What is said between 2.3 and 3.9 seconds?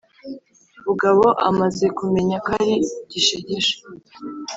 ko ari gishegesha